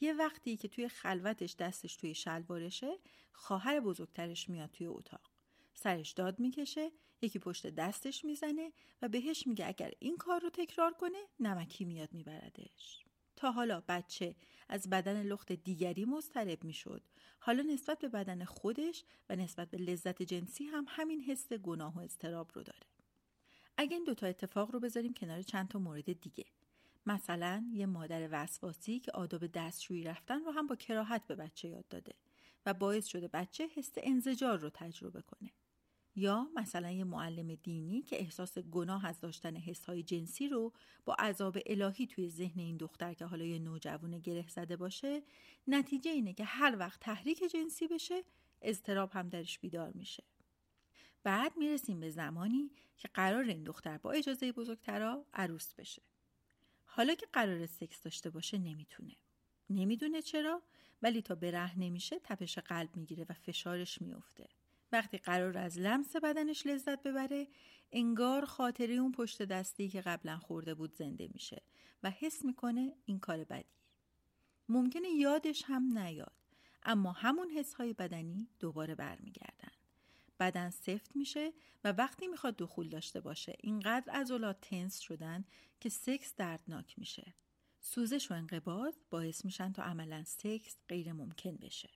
یه 0.00 0.12
وقتی 0.12 0.56
که 0.56 0.68
توی 0.68 0.88
خلوتش 0.88 1.56
دستش 1.56 1.96
توی 1.96 2.14
شلوارشه 2.14 2.98
خواهر 3.32 3.80
بزرگترش 3.80 4.48
میاد 4.48 4.70
توی 4.70 4.86
اتاق. 4.86 5.30
سرش 5.74 6.12
داد 6.12 6.38
می‌کشه 6.38 6.92
یکی 7.22 7.38
پشت 7.38 7.66
دستش 7.66 8.24
می‌زنه 8.24 8.72
و 9.02 9.08
بهش 9.08 9.46
میگه 9.46 9.66
اگر 9.66 9.92
این 9.98 10.16
کار 10.16 10.40
رو 10.40 10.50
تکرار 10.50 10.92
کنه 10.92 11.18
نمکی 11.40 11.84
میاد 11.84 12.12
میبردش. 12.12 13.04
تا 13.36 13.52
حالا 13.52 13.82
بچه 13.88 14.36
از 14.68 14.90
بدن 14.90 15.22
لخت 15.22 15.52
دیگری 15.52 16.04
مضطرب 16.04 16.64
می‌شد 16.64 17.02
حالا 17.40 17.62
نسبت 17.62 17.98
به 17.98 18.08
بدن 18.08 18.44
خودش 18.44 19.04
و 19.28 19.36
نسبت 19.36 19.70
به 19.70 19.78
لذت 19.78 20.22
جنسی 20.22 20.64
هم 20.64 20.84
همین 20.88 21.20
حس 21.20 21.52
گناه 21.52 21.96
و 21.96 21.98
استراب 21.98 22.50
رو 22.54 22.62
داره 22.62 22.86
اگه 23.76 23.96
این 23.96 24.04
دوتا 24.04 24.26
اتفاق 24.26 24.70
رو 24.70 24.80
بذاریم 24.80 25.14
کنار 25.14 25.42
چند 25.42 25.68
تا 25.68 25.78
مورد 25.78 26.20
دیگه. 26.20 26.44
مثلا 27.06 27.64
یه 27.72 27.86
مادر 27.86 28.28
وسواسی 28.32 29.00
که 29.00 29.12
آداب 29.12 29.46
دستشویی 29.46 30.02
رفتن 30.02 30.44
رو 30.44 30.50
هم 30.50 30.66
با 30.66 30.76
کراهت 30.76 31.26
به 31.26 31.34
بچه 31.34 31.68
یاد 31.68 31.88
داده 31.88 32.14
و 32.66 32.74
باعث 32.74 33.06
شده 33.06 33.28
بچه 33.28 33.68
حس 33.74 33.92
انزجار 33.96 34.58
رو 34.58 34.70
تجربه 34.70 35.22
کنه. 35.22 35.50
یا 36.16 36.48
مثلا 36.56 36.90
یه 36.90 37.04
معلم 37.04 37.54
دینی 37.54 38.02
که 38.02 38.20
احساس 38.20 38.58
گناه 38.58 39.06
از 39.06 39.20
داشتن 39.20 39.56
حسهای 39.56 40.02
جنسی 40.02 40.48
رو 40.48 40.72
با 41.04 41.14
عذاب 41.14 41.58
الهی 41.66 42.06
توی 42.06 42.28
ذهن 42.28 42.60
این 42.60 42.76
دختر 42.76 43.14
که 43.14 43.24
حالا 43.24 43.44
یه 43.44 43.58
نوجوان 43.58 44.18
گره 44.18 44.48
زده 44.48 44.76
باشه 44.76 45.22
نتیجه 45.66 46.10
اینه 46.10 46.32
که 46.32 46.44
هر 46.44 46.76
وقت 46.78 47.00
تحریک 47.00 47.42
جنسی 47.52 47.86
بشه 47.86 48.22
اضطراب 48.62 49.10
هم 49.12 49.28
درش 49.28 49.58
بیدار 49.58 49.92
میشه. 49.94 50.24
بعد 51.26 51.56
می‌رسیم 51.56 52.00
به 52.00 52.10
زمانی 52.10 52.70
که 52.96 53.08
قرار 53.08 53.44
این 53.44 53.64
دختر 53.64 53.98
با 53.98 54.12
اجازه 54.12 54.52
بزرگترا 54.52 55.26
عروس 55.34 55.74
بشه. 55.74 56.02
حالا 56.84 57.14
که 57.14 57.26
قرار 57.32 57.66
سکس 57.66 58.02
داشته 58.02 58.30
باشه 58.30 58.58
نمی‌تونه. 58.58 59.16
نمی‌دونه 59.70 60.22
چرا 60.22 60.62
ولی 61.02 61.22
تا 61.22 61.34
به 61.34 61.50
ره 61.50 61.78
نمیشه 61.78 62.18
تپش 62.18 62.58
قلب 62.58 62.96
می‌گیره 62.96 63.26
و 63.28 63.32
فشارش 63.32 64.02
میفته 64.02 64.48
وقتی 64.92 65.18
قرار 65.18 65.58
از 65.58 65.78
لمس 65.78 66.16
بدنش 66.16 66.66
لذت 66.66 67.02
ببره 67.02 67.48
انگار 67.92 68.44
خاطره 68.44 68.94
اون 68.94 69.12
پشت 69.12 69.42
دستی 69.42 69.88
که 69.88 70.00
قبلا 70.00 70.38
خورده 70.38 70.74
بود 70.74 70.94
زنده 70.94 71.28
میشه 71.34 71.62
و 72.02 72.10
حس 72.10 72.44
می‌کنه 72.44 72.94
این 73.06 73.18
کار 73.18 73.44
بدیه. 73.44 73.64
ممکنه 74.68 75.08
یادش 75.08 75.62
هم 75.66 75.98
نیاد 75.98 76.32
اما 76.82 77.12
همون 77.12 77.50
حسهای 77.50 77.92
بدنی 77.92 78.48
دوباره 78.58 78.94
برمیگردن. 78.94 79.75
بدن 80.40 80.70
سفت 80.70 81.16
میشه 81.16 81.52
و 81.84 81.92
وقتی 81.92 82.26
می‌خواد 82.26 82.56
دخول 82.56 82.88
داشته 82.88 83.20
باشه 83.20 83.56
اینقدر 83.60 84.12
عضلات 84.12 84.60
تنس 84.60 85.00
شدن 85.00 85.44
که 85.80 85.88
سکس 85.88 86.34
دردناک 86.36 86.98
میشه. 86.98 87.34
سوزش 87.80 88.30
و 88.30 88.34
انقباض 88.34 88.94
باعث 89.10 89.44
میشن 89.44 89.72
تا 89.72 89.82
عملا 89.82 90.24
سکس 90.24 90.76
غیر 90.88 91.12
ممکن 91.12 91.56
بشه. 91.56 91.90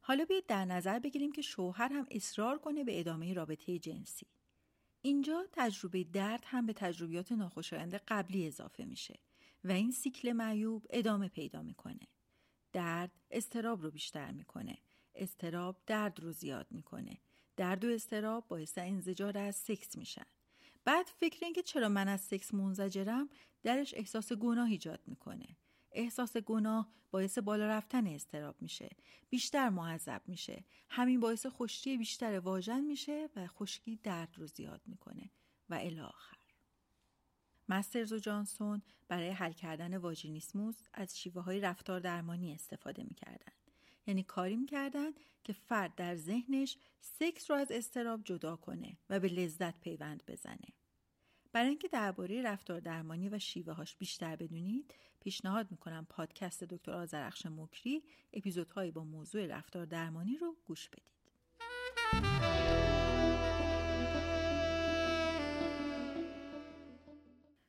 حالا 0.00 0.24
بیاید 0.24 0.46
در 0.46 0.64
نظر 0.64 0.98
بگیریم 0.98 1.32
که 1.32 1.42
شوهر 1.42 1.92
هم 1.92 2.06
اصرار 2.10 2.58
کنه 2.58 2.84
به 2.84 3.00
ادامه 3.00 3.32
رابطه 3.32 3.78
جنسی. 3.78 4.26
اینجا 5.02 5.46
تجربه 5.52 6.04
درد 6.04 6.44
هم 6.46 6.66
به 6.66 6.72
تجربیات 6.72 7.32
ناخوشایند 7.32 7.94
قبلی 7.94 8.46
اضافه 8.46 8.84
میشه 8.84 9.18
و 9.64 9.72
این 9.72 9.90
سیکل 9.90 10.32
معیوب 10.32 10.86
ادامه 10.90 11.28
پیدا 11.28 11.62
می‌کنه. 11.62 12.06
درد 12.72 13.10
استراب 13.30 13.82
رو 13.82 13.90
بیشتر 13.90 14.32
می‌کنه. 14.32 14.78
استراب 15.14 15.76
درد 15.86 16.20
رو 16.20 16.32
زیاد 16.32 16.66
می‌کنه. 16.70 17.18
درد 17.56 17.84
و 17.84 17.88
استراب 17.88 18.48
باعث 18.48 18.78
انزجار 18.78 19.38
از 19.38 19.56
سکس 19.56 19.96
میشن. 19.96 20.26
بعد 20.84 21.06
فکر 21.06 21.44
این 21.44 21.54
که 21.54 21.62
چرا 21.62 21.88
من 21.88 22.08
از 22.08 22.20
سکس 22.20 22.54
منزجرم 22.54 23.28
درش 23.62 23.94
احساس 23.94 24.32
گناه 24.32 24.68
ایجاد 24.68 25.00
می‌کنه. 25.06 25.56
احساس 25.92 26.36
گناه 26.36 26.92
باعث 27.10 27.38
بالا 27.38 27.66
رفتن 27.66 28.06
استراب 28.06 28.62
میشه. 28.62 28.90
بیشتر 29.30 29.68
معذب 29.68 30.22
میشه. 30.26 30.64
همین 30.88 31.20
باعث 31.20 31.46
خشکی 31.46 31.96
بیشتر 31.96 32.38
واژن 32.38 32.80
میشه 32.80 33.28
و 33.36 33.46
خشکی 33.46 33.96
درد 34.02 34.38
رو 34.38 34.46
زیاد 34.46 34.80
می‌کنه. 34.86 35.30
و 35.68 35.74
الاخر 35.74 36.36
مسترز 37.68 38.12
و 38.12 38.18
جانسون 38.18 38.82
برای 39.08 39.30
حل 39.30 39.52
کردن 39.52 39.96
واژینیسموس 39.96 40.76
از 40.94 41.18
شیوه 41.18 41.42
های 41.42 41.60
رفتار 41.60 42.00
درمانی 42.00 42.54
استفاده 42.54 43.02
می‌کردن. 43.02 43.52
یعنی 44.06 44.22
کاری 44.22 44.56
می‌کردن 44.56 45.10
که 45.44 45.52
فرد 45.52 45.94
در 45.94 46.16
ذهنش 46.16 46.78
سکس 47.00 47.50
رو 47.50 47.56
از 47.56 47.70
استراب 47.70 48.24
جدا 48.24 48.56
کنه 48.56 48.96
و 49.10 49.20
به 49.20 49.28
لذت 49.28 49.80
پیوند 49.80 50.22
بزنه 50.28 50.68
برای 51.52 51.68
اینکه 51.68 51.88
درباره 51.88 52.42
رفتار 52.42 52.80
درمانی 52.80 53.28
و 53.28 53.38
شیوه 53.38 53.72
هاش 53.72 53.96
بیشتر 53.96 54.36
بدونید 54.36 54.94
پیشنهاد 55.20 55.70
می‌کنم 55.70 56.06
پادکست 56.10 56.64
دکتر 56.64 56.92
آذرخش 56.92 57.46
مکری 57.46 58.02
اپیزودهایی 58.32 58.90
با 58.90 59.04
موضوع 59.04 59.46
رفتار 59.46 59.84
درمانی 59.84 60.36
رو 60.36 60.56
گوش 60.64 60.88
بدید 60.88 61.16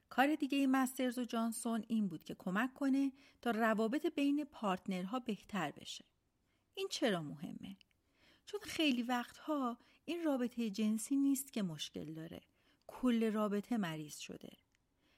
کار 0.10 0.36
دیگه 0.36 0.67
مسترز 0.67 1.20
و 1.20 1.25
جانسون 1.25 1.84
این 1.88 2.08
بود 2.08 2.24
که 2.24 2.36
کمک 2.36 2.74
کنه 2.74 3.12
تا 3.41 3.51
روابط 3.51 4.06
بین 4.06 4.46
پارتنرها 4.46 5.20
بهتر 5.20 5.72
بشه. 5.72 6.06
این 6.77 6.88
چرا 6.91 7.22
مهمه؟ 7.22 7.77
چون 8.46 8.60
خیلی 8.63 9.03
وقتها 9.03 9.77
این 10.05 10.24
رابطه 10.24 10.69
جنسی 10.69 11.15
نیست 11.15 11.53
که 11.53 11.63
مشکل 11.63 12.13
داره. 12.13 12.41
کل 12.88 13.31
رابطه 13.31 13.77
مریض 13.77 14.17
شده. 14.17 14.57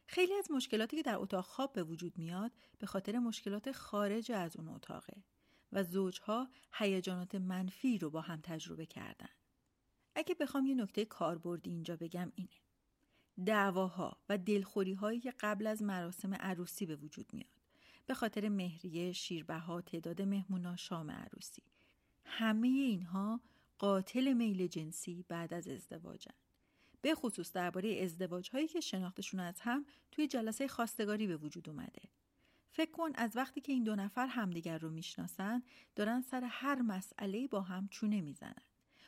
خیلی 0.05 0.33
از 0.33 0.51
مشکلاتی 0.51 0.97
که 0.97 1.03
در 1.03 1.15
اتاق 1.15 1.45
خواب 1.45 1.73
به 1.73 1.83
وجود 1.83 2.17
میاد 2.17 2.51
به 2.79 2.87
خاطر 2.87 3.19
مشکلات 3.19 3.71
خارج 3.71 4.31
از 4.31 4.57
اون 4.57 4.67
اتاقه 4.67 5.23
و 5.71 5.83
زوجها 5.83 6.49
هیجانات 6.73 7.35
منفی 7.35 7.97
رو 7.97 8.09
با 8.09 8.21
هم 8.21 8.41
تجربه 8.41 8.85
کردن. 8.85 9.29
اگه 10.15 10.35
بخوام 10.35 10.65
یه 10.65 10.75
نکته 10.75 11.05
کاربردی 11.05 11.69
اینجا 11.69 11.95
بگم 11.95 12.31
اینه. 12.35 12.59
دعواها 13.45 14.17
و 14.29 14.37
دلخوری 14.37 14.93
هایی 14.93 15.19
که 15.19 15.33
قبل 15.39 15.67
از 15.67 15.83
مراسم 15.83 16.33
عروسی 16.33 16.85
به 16.85 16.95
وجود 16.95 17.33
میاد. 17.33 17.58
به 18.09 18.15
خاطر 18.15 18.49
مهریه، 18.49 19.11
شیربها، 19.11 19.81
تعداد 19.81 20.21
مهمونا، 20.21 20.75
شام 20.75 21.11
عروسی. 21.11 21.63
همه 22.25 22.67
اینها 22.67 23.41
قاتل 23.77 24.33
میل 24.33 24.67
جنسی 24.67 25.25
بعد 25.27 25.53
از 25.53 25.67
ازدواجن. 25.67 26.33
به 27.01 27.15
خصوص 27.15 27.53
درباره 27.53 28.01
ازدواج 28.03 28.49
هایی 28.49 28.67
که 28.67 28.79
شناختشون 28.79 29.39
از 29.39 29.59
هم 29.59 29.85
توی 30.11 30.27
جلسه 30.27 30.67
خواستگاری 30.67 31.27
به 31.27 31.37
وجود 31.37 31.69
اومده. 31.69 32.01
فکر 32.71 32.91
کن 32.91 33.11
از 33.15 33.35
وقتی 33.35 33.61
که 33.61 33.71
این 33.71 33.83
دو 33.83 33.95
نفر 33.95 34.27
همدیگر 34.27 34.77
رو 34.77 34.89
می‌شناسن 34.89 35.63
دارن 35.95 36.21
سر 36.21 36.43
هر 36.43 36.81
مسئله 36.81 37.47
با 37.47 37.61
هم 37.61 37.87
چونه 37.87 38.21
می‌زنن. 38.21 38.63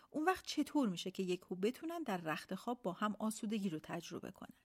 اون 0.10 0.26
وقت 0.26 0.46
چطور 0.46 0.90
میشه 0.90 1.12
که 1.12 1.24
یک 1.24 1.42
بتونن 1.62 2.04
در 2.04 2.18
رخت 2.18 2.56
خواب 2.56 2.82
با 2.82 2.92
هم 2.92 3.16
آسودگی 3.20 3.70
رو 3.70 3.80
تجربه 3.84 4.32
کنن؟ 4.32 4.56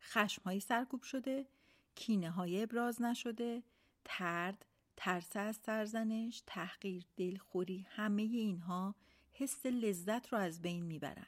خشمهایی 0.00 0.60
سرکوب 0.60 1.02
شده، 1.02 1.46
کینه 1.94 2.30
های 2.30 2.62
ابراز 2.62 3.02
نشده، 3.02 3.62
ترد، 4.04 4.64
ترس 4.96 5.36
از 5.36 5.56
سرزنش، 5.56 6.42
تحقیر، 6.46 7.04
دلخوری 7.16 7.86
همه 7.90 8.22
اینها 8.22 8.94
حس 9.32 9.66
لذت 9.66 10.32
رو 10.32 10.38
از 10.38 10.62
بین 10.62 10.84
می‌برن. 10.84 11.26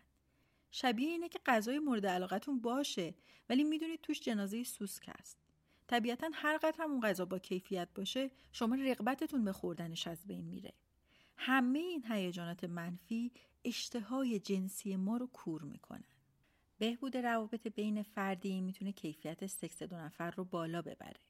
شبیه 0.71 1.09
اینه 1.09 1.29
که 1.29 1.41
غذای 1.47 1.79
مورد 1.79 2.07
علاقتون 2.07 2.61
باشه 2.61 3.15
ولی 3.49 3.65
می‌دونید 3.65 4.01
توش 4.01 4.21
جنازه 4.21 4.65
سوسک 4.65 5.11
هست. 5.19 5.39
طبیعتا 5.87 6.31
هر 6.33 6.59
قدر 6.59 6.85
هم 6.85 6.91
اون 6.91 7.01
غذا 7.01 7.25
با 7.25 7.39
کیفیت 7.39 7.89
باشه 7.95 8.31
شما 8.53 8.75
رغبتتون 8.75 9.45
به 9.45 9.53
خوردنش 9.53 10.07
از 10.07 10.27
بین 10.27 10.45
میره. 10.45 10.73
همه 11.37 11.79
این 11.79 12.05
هیجانات 12.09 12.65
منفی 12.65 13.33
اشتهای 13.65 14.39
جنسی 14.39 14.97
ما 14.97 15.17
رو 15.17 15.27
کور 15.27 15.63
می‌کنن. 15.63 16.16
بهبود 16.79 17.17
روابط 17.17 17.67
بین 17.67 18.03
فردی 18.03 18.61
می‌تونه 18.61 18.93
کیفیت 18.93 19.47
سکس 19.47 19.83
دو 19.83 19.97
نفر 19.97 20.31
رو 20.31 20.45
بالا 20.45 20.83
ببره. 20.83 21.21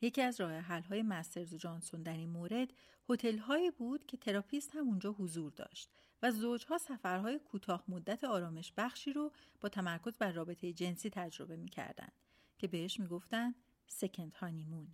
یکی 0.00 0.22
از 0.22 0.40
راه 0.40 0.52
حل 0.52 0.82
های 0.82 1.02
مسترز 1.02 1.54
جانسون 1.54 2.02
در 2.02 2.16
این 2.16 2.30
مورد 2.30 2.72
هتل 3.10 3.38
هایی 3.38 3.70
بود 3.70 4.06
که 4.06 4.16
تراپیست 4.16 4.70
هم 4.76 4.88
اونجا 4.88 5.12
حضور 5.12 5.52
داشت 5.52 5.90
و 6.22 6.30
زوجها 6.30 6.78
سفرهای 6.78 7.38
کوتاه 7.38 7.84
مدت 7.88 8.24
آرامش 8.24 8.72
بخشی 8.76 9.12
رو 9.12 9.32
با 9.60 9.68
تمرکز 9.68 10.16
بر 10.16 10.32
رابطه 10.32 10.72
جنسی 10.72 11.10
تجربه 11.10 11.56
می‌کردند 11.56 12.12
که 12.58 12.68
بهش 12.68 13.00
می‌گفتن 13.00 13.54
سکند 13.86 14.34
هانیمون. 14.34 14.88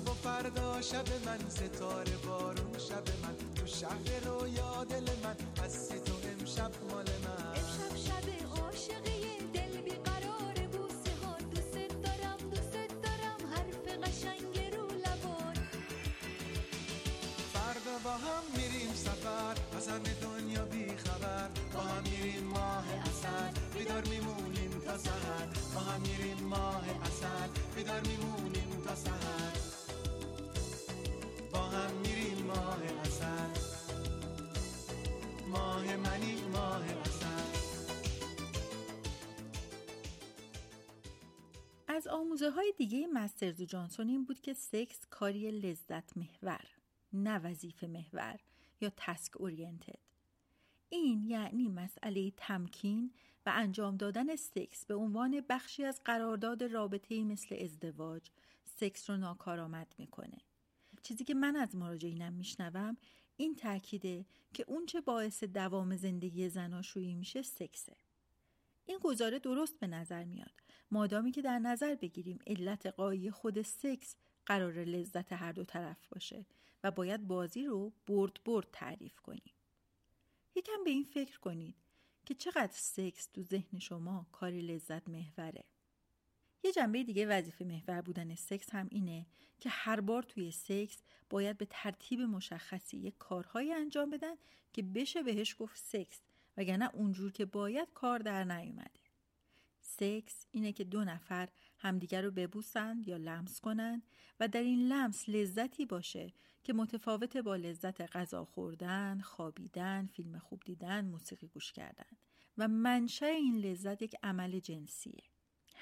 شب 0.00 0.08
و 0.08 0.12
فردا 0.14 0.80
شب 0.82 1.08
من 1.26 1.38
ستاره 1.48 2.16
بارون 2.26 2.78
شب 2.78 3.08
من. 3.22 3.54
تو 3.54 3.66
شهر 3.66 4.20
رویا 4.24 4.84
دل 4.84 5.08
من 5.24 5.36
از 5.64 5.88
تو 5.88 6.12
امشب 6.32 6.70
مال 6.90 7.04
من. 7.24 7.50
امشب 7.60 7.96
شب 8.06 8.60
عاشقی 8.62 9.36
دل 9.54 9.80
بیقرار 9.80 10.54
بوسه 10.72 11.12
ها. 11.24 11.36
دوست 11.50 11.74
دارم 12.02 12.36
دوست 12.50 12.72
دارم 13.02 13.40
حرف 13.52 13.98
قشنگ 14.08 14.74
رو 14.76 14.86
لبان. 14.86 15.54
فردا 17.52 17.98
با 18.04 18.10
هم 18.10 18.42
میریم 18.56 18.94
سفر 18.94 19.54
از 19.76 19.88
همه 19.88 20.14
دنیا 20.22 20.64
بی 20.64 20.96
خبر. 20.96 21.48
با 21.74 21.80
هم 21.80 22.02
میریم 22.02 22.44
ماه 22.44 22.84
اصل 23.02 23.58
بیدار 23.78 24.04
میمونیم 24.04 24.70
تا 24.86 24.98
سهر 24.98 25.46
با 25.74 25.80
هم 25.80 26.00
میریم 26.00 26.46
ماه 26.46 26.84
اصل 27.02 27.48
بیدار 27.76 28.00
میمونیم 28.00 28.82
تا 28.86 28.94
سهر 28.94 29.79
هم 31.72 31.96
میریم 31.96 32.46
ماه 32.46 32.82
اصل 33.02 33.60
ماه 35.48 35.96
منی 35.96 36.34
ماه 36.52 36.84
اصل 36.84 37.26
از 41.88 42.06
آموزه 42.06 42.50
های 42.50 42.74
دیگه 42.76 43.06
مسترز 43.06 43.60
و 43.60 43.64
جانسون 43.64 44.08
این 44.08 44.24
بود 44.24 44.40
که 44.40 44.54
سکس 44.54 45.06
کاری 45.10 45.50
لذت 45.50 46.16
محور 46.16 46.64
نه 47.12 47.38
وظیفه 47.38 47.86
محور 47.86 48.40
یا 48.80 48.90
تسک 48.96 49.36
اورینتد. 49.36 49.98
این 50.88 51.24
یعنی 51.24 51.68
مسئله 51.68 52.32
تمکین 52.36 53.12
و 53.46 53.52
انجام 53.54 53.96
دادن 53.96 54.36
سکس 54.36 54.86
به 54.86 54.94
عنوان 54.94 55.42
بخشی 55.48 55.84
از 55.84 56.00
قرارداد 56.04 56.62
رابطه 56.62 57.24
مثل 57.24 57.56
ازدواج 57.60 58.30
سکس 58.64 59.10
رو 59.10 59.16
ناکارآمد 59.16 59.94
می‌کنه. 59.98 60.38
چیزی 61.02 61.24
که 61.24 61.34
من 61.34 61.56
از 61.56 61.76
مراجعینم 61.76 62.32
میشنوم 62.32 62.96
این 63.36 63.56
تاکیده 63.56 64.26
که 64.54 64.64
اونچه 64.68 65.00
باعث 65.00 65.44
دوام 65.44 65.96
زندگی 65.96 66.48
زناشویی 66.48 67.14
میشه 67.14 67.42
سکسه. 67.42 67.96
این 68.86 68.98
گزاره 68.98 69.38
درست 69.38 69.78
به 69.80 69.86
نظر 69.86 70.24
میاد. 70.24 70.52
مادامی 70.90 71.32
که 71.32 71.42
در 71.42 71.58
نظر 71.58 71.94
بگیریم 71.94 72.38
علت 72.46 72.86
قایی 72.86 73.30
خود 73.30 73.62
سکس 73.62 74.16
قرار 74.46 74.72
لذت 74.72 75.32
هر 75.32 75.52
دو 75.52 75.64
طرف 75.64 76.06
باشه 76.06 76.46
و 76.84 76.90
باید 76.90 77.26
بازی 77.26 77.66
رو 77.66 77.92
برد 78.06 78.40
برد 78.44 78.68
تعریف 78.72 79.20
کنیم. 79.20 79.54
یکم 80.56 80.84
به 80.84 80.90
این 80.90 81.04
فکر 81.04 81.40
کنید 81.40 81.74
که 82.26 82.34
چقدر 82.34 82.72
سکس 82.72 83.26
تو 83.26 83.42
ذهن 83.42 83.78
شما 83.78 84.26
کاری 84.32 84.62
لذت 84.62 85.08
محوره. 85.08 85.64
یه 86.64 86.72
جنبه 86.72 87.02
دیگه 87.02 87.26
وظیفه 87.26 87.64
محور 87.64 88.00
بودن 88.00 88.34
سکس 88.34 88.74
هم 88.74 88.88
اینه 88.90 89.26
که 89.60 89.68
هر 89.68 90.00
بار 90.00 90.22
توی 90.22 90.50
سکس 90.50 91.02
باید 91.30 91.58
به 91.58 91.66
ترتیب 91.70 92.20
مشخصی 92.20 92.96
یک 92.96 93.14
کارهایی 93.18 93.72
انجام 93.72 94.10
بدن 94.10 94.34
که 94.72 94.82
بشه 94.82 95.22
بهش 95.22 95.56
گفت 95.58 95.76
سکس 95.76 96.20
وگرنه 96.56 96.94
اونجور 96.94 97.32
که 97.32 97.44
باید 97.44 97.88
کار 97.94 98.18
در 98.18 98.44
نیومده 98.44 99.00
سکس 99.80 100.46
اینه 100.50 100.72
که 100.72 100.84
دو 100.84 101.04
نفر 101.04 101.48
همدیگر 101.78 102.22
رو 102.22 102.30
ببوسند 102.30 103.08
یا 103.08 103.16
لمس 103.16 103.60
کنند 103.60 104.02
و 104.40 104.48
در 104.48 104.62
این 104.62 104.88
لمس 104.88 105.28
لذتی 105.28 105.86
باشه 105.86 106.32
که 106.64 106.72
متفاوت 106.72 107.36
با 107.36 107.56
لذت 107.56 108.00
غذا 108.16 108.44
خوردن، 108.44 109.20
خوابیدن، 109.20 110.06
فیلم 110.06 110.38
خوب 110.38 110.62
دیدن، 110.64 111.04
موسیقی 111.04 111.48
گوش 111.48 111.72
کردن 111.72 112.16
و 112.58 112.68
منشأ 112.68 113.26
این 113.26 113.56
لذت 113.56 114.02
یک 114.02 114.16
عمل 114.22 114.58
جنسیه. 114.58 115.29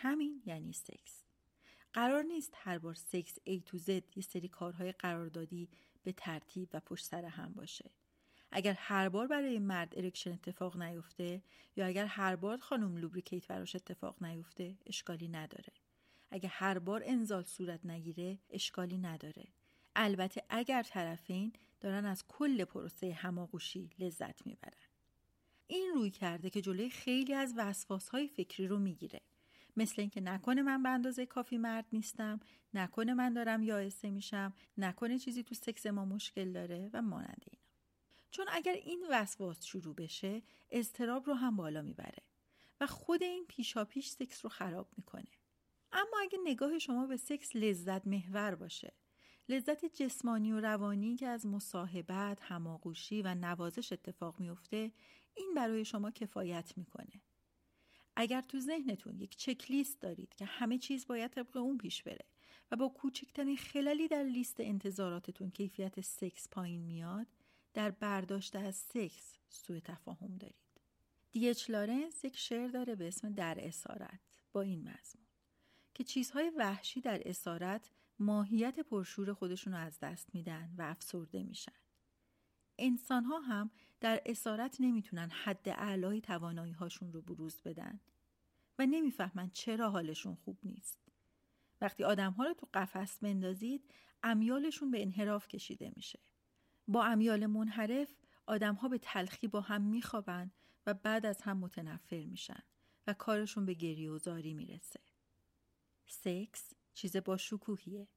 همین 0.02 0.42
یعنی 0.46 0.72
سکس. 0.72 1.24
قرار 1.92 2.22
نیست 2.22 2.52
هر 2.56 2.78
بار 2.78 2.94
سکس 2.94 3.38
A 3.38 3.62
to 3.66 3.78
Z 3.78 3.88
یه 3.88 4.22
سری 4.22 4.48
کارهای 4.48 4.92
قراردادی 4.92 5.68
به 6.02 6.12
ترتیب 6.12 6.68
و 6.72 6.80
پشت 6.80 7.04
سر 7.04 7.24
هم 7.24 7.52
باشه. 7.52 7.90
اگر 8.50 8.72
هر 8.72 9.08
بار 9.08 9.26
برای 9.26 9.58
مرد 9.58 9.92
erection 9.96 10.32
اتفاق 10.32 10.82
نیفته 10.82 11.42
یا 11.76 11.86
اگر 11.86 12.06
هر 12.06 12.36
بار 12.36 12.58
خانم 12.58 12.96
lubricate 12.96 13.46
براش 13.46 13.76
اتفاق 13.76 14.22
نیفته 14.22 14.76
اشکالی 14.86 15.28
نداره 15.28 15.72
اگر 16.30 16.48
هر 16.48 16.78
بار 16.78 17.02
انزال 17.06 17.42
صورت 17.42 17.86
نگیره 17.86 18.38
اشکالی 18.50 18.98
نداره 18.98 19.44
البته 19.96 20.44
اگر 20.48 20.82
طرفین 20.82 21.52
دارن 21.80 22.04
از 22.04 22.24
کل 22.28 22.64
پروسه 22.64 23.12
هماغوشی 23.12 23.90
لذت 23.98 24.46
می‌برن 24.46 24.88
این 25.66 25.90
روی 25.94 26.10
کرده 26.10 26.50
که 26.50 26.60
جلوی 26.60 26.90
خیلی 26.90 27.34
از 27.34 27.54
وسواس 27.56 28.08
های 28.08 28.28
فکری 28.28 28.66
رو 28.66 28.78
می‌گیره 28.78 29.20
مثل 29.78 30.00
اینکه 30.00 30.20
نکنه 30.20 30.62
من 30.62 30.82
به 30.82 30.88
اندازه 30.88 31.26
کافی 31.26 31.58
مرد 31.58 31.86
نیستم 31.92 32.40
نکنه 32.74 33.14
من 33.14 33.32
دارم 33.32 33.62
یائسه 33.62 34.10
میشم 34.10 34.52
نکنه 34.78 35.18
چیزی 35.18 35.42
تو 35.42 35.54
سکس 35.54 35.86
ما 35.86 36.04
مشکل 36.04 36.52
داره 36.52 36.90
و 36.92 37.02
مانند 37.02 37.44
اینا 37.46 37.64
چون 38.30 38.46
اگر 38.50 38.72
این 38.72 39.06
وسواس 39.10 39.64
شروع 39.64 39.94
بشه 39.94 40.42
اضطراب 40.70 41.26
رو 41.26 41.34
هم 41.34 41.56
بالا 41.56 41.82
می‌بره 41.82 42.22
و 42.80 42.86
خود 42.86 43.22
این 43.22 43.44
پیشاپیش 43.48 44.08
سکس 44.08 44.44
رو 44.44 44.48
خراب 44.48 44.88
می‌کنه 44.96 45.30
اما 45.92 46.16
اگه 46.22 46.38
نگاه 46.44 46.78
شما 46.78 47.06
به 47.06 47.16
سکس 47.16 47.56
لذت 47.56 48.06
محور 48.06 48.54
باشه 48.54 48.92
لذت 49.48 49.84
جسمانی 49.84 50.52
و 50.52 50.60
روانی 50.60 51.16
که 51.16 51.26
از 51.26 51.46
مصاحبت، 51.46 52.38
هماغوشی 52.42 53.22
و 53.22 53.34
نوازش 53.34 53.92
اتفاق 53.92 54.40
میفته 54.40 54.92
این 55.34 55.54
برای 55.56 55.84
شما 55.84 56.10
کفایت 56.10 56.72
می‌کنه. 56.76 57.20
اگر 58.20 58.40
تو 58.40 58.60
ذهنتون 58.60 59.20
یک 59.20 59.36
چک 59.36 59.70
لیست 59.70 60.00
دارید 60.00 60.34
که 60.34 60.44
همه 60.44 60.78
چیز 60.78 61.06
باید 61.06 61.30
طبق 61.30 61.56
اون 61.56 61.78
پیش 61.78 62.02
بره 62.02 62.24
و 62.70 62.76
با 62.76 62.88
کوچکترین 62.88 63.56
خلالی 63.56 64.08
در 64.08 64.22
لیست 64.22 64.60
انتظاراتتون 64.60 65.50
کیفیت 65.50 66.00
سکس 66.00 66.48
پایین 66.50 66.82
میاد 66.82 67.26
در 67.74 67.90
برداشت 67.90 68.56
از 68.56 68.76
سکس 68.76 69.34
سوء 69.48 69.80
تفاهم 69.80 70.36
دارید. 70.36 70.54
دیچ 71.32 71.70
لارنس 71.70 72.24
یک 72.24 72.36
شعر 72.36 72.68
داره 72.68 72.94
به 72.94 73.08
اسم 73.08 73.32
در 73.32 73.58
اسارت 73.60 74.20
با 74.52 74.62
این 74.62 74.80
مضمون 74.80 75.26
که 75.94 76.04
چیزهای 76.04 76.50
وحشی 76.50 77.00
در 77.00 77.22
اسارت 77.24 77.90
ماهیت 78.18 78.80
پرشور 78.80 79.32
خودشون 79.32 79.72
رو 79.72 79.78
از 79.78 79.98
دست 80.00 80.34
میدن 80.34 80.74
و 80.78 80.82
افسرده 80.82 81.42
میشن. 81.42 81.72
انسان 82.78 83.24
ها 83.24 83.38
هم 83.38 83.70
در 84.00 84.22
اسارت 84.26 84.76
نمی‌تونن 84.80 85.30
حد 85.30 85.68
اعلای 85.68 86.20
توانایی 86.20 86.72
هاشون 86.72 87.12
رو 87.12 87.22
بروز 87.22 87.60
بدن 87.64 88.00
و 88.78 88.86
نمی‌فهمن 88.86 89.50
چرا 89.50 89.90
حالشون 89.90 90.34
خوب 90.34 90.58
نیست. 90.62 90.98
وقتی 91.80 92.04
آدم 92.04 92.32
ها 92.32 92.44
رو 92.44 92.54
تو 92.54 92.68
قفس 92.74 93.18
بندازید 93.18 93.90
امیالشون 94.22 94.90
به 94.90 95.02
انحراف 95.02 95.48
کشیده 95.48 95.92
میشه. 95.96 96.18
با 96.88 97.04
امیال 97.04 97.46
منحرف 97.46 98.08
آدم 98.46 98.74
ها 98.74 98.88
به 98.88 98.98
تلخی 98.98 99.48
با 99.48 99.60
هم 99.60 99.82
میخوابن 99.82 100.50
و 100.86 100.94
بعد 100.94 101.26
از 101.26 101.42
هم 101.42 101.58
متنفر 101.58 102.24
میشن 102.24 102.62
و 103.06 103.12
کارشون 103.12 103.66
به 103.66 103.74
گریه 103.74 104.10
و 104.10 104.18
زاری 104.18 104.54
می‌رسه. 104.54 105.00
سکس 106.06 106.72
چیز 106.94 107.16
با 107.16 107.36
شکوهیه. 107.36 108.08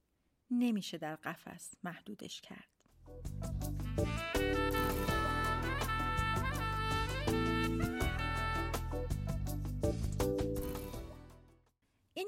نمیشه 0.50 0.98
در 0.98 1.16
قفس 1.16 1.74
محدودش 1.84 2.40
کرد. 2.40 2.68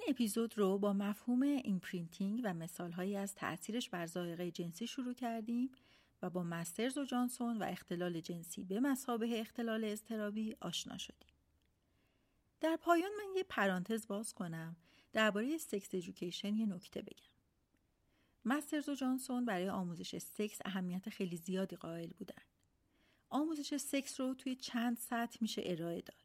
اپیزود 0.08 0.58
رو 0.58 0.78
با 0.78 0.92
مفهوم 0.92 1.42
imprinting 1.42 2.40
و 2.44 2.54
مثالهایی 2.54 3.16
از 3.16 3.34
تأثیرش 3.34 3.88
بر 3.88 4.06
ذائقه 4.06 4.50
جنسی 4.50 4.86
شروع 4.86 5.14
کردیم 5.14 5.70
و 6.22 6.30
با 6.30 6.42
مسترز 6.42 6.98
و 6.98 7.04
جانسون 7.04 7.58
و 7.58 7.62
اختلال 7.62 8.20
جنسی 8.20 8.64
به 8.64 8.80
مسابه 8.80 9.40
اختلال 9.40 9.84
اضطرابی 9.84 10.56
آشنا 10.60 10.98
شدیم. 10.98 11.34
در 12.60 12.76
پایان 12.76 13.10
من 13.18 13.36
یه 13.36 13.44
پرانتز 13.48 14.06
باز 14.06 14.34
کنم 14.34 14.76
درباره 15.12 15.58
سکس 15.58 15.94
ادویکیشن 15.94 16.56
یه 16.56 16.66
نکته 16.66 17.02
بگم. 17.02 17.34
مسترز 18.44 18.88
و 18.88 18.94
جانسون 18.94 19.44
برای 19.44 19.68
آموزش 19.68 20.18
سکس 20.18 20.58
اهمیت 20.64 21.08
خیلی 21.08 21.36
زیادی 21.36 21.76
قائل 21.76 22.10
بودن. 22.18 22.42
آموزش 23.30 23.76
سکس 23.76 24.20
رو 24.20 24.34
توی 24.34 24.56
چند 24.56 24.98
سطح 24.98 25.38
میشه 25.40 25.62
ارائه 25.64 26.00
داد. 26.00 26.23